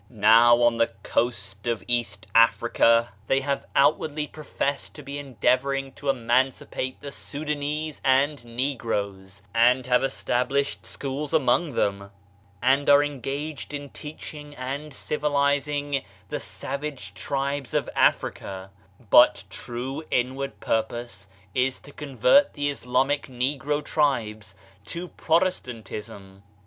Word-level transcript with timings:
Now, 0.09 0.63
on 0.63 0.77
the 0.77 0.87
coast 1.03 1.67
of 1.67 1.83
East 1.87 2.25
Africa, 2.33 3.11
they 3.27 3.41
have 3.41 3.67
outwardly 3.75 4.25
professed 4.25 4.95
to 4.95 5.03
be 5.03 5.19
endeavoring 5.19 5.91
to 5.91 6.09
emancipate 6.09 6.99
the 6.99 7.11
Soudanese 7.11 8.01
and 8.03 8.43
negroes 8.43 9.43
and 9.53 9.85
have 9.85 10.03
established 10.03 10.87
schools 10.87 11.35
among 11.35 11.73
them, 11.73 12.09
and 12.63 12.89
are 12.89 13.03
engaged 13.03 13.75
in 13.75 13.91
teaching 13.91 14.55
and 14.55 14.91
civilizing 14.91 16.03
the 16.29 16.39
savage 16.39 17.13
tribes 17.13 17.75
of 17.75 17.87
Africa; 17.95 18.71
but 19.11 19.43
true 19.51 20.03
inward 20.09 20.59
purpose 20.59 21.27
is 21.53 21.77
to 21.77 21.91
convert 21.91 22.53
the 22.53 22.71
Islamic 22.71 23.27
negro 23.27 23.85
tribes 23.85 24.55
to 24.85 25.09
Protestantism. 25.09 26.41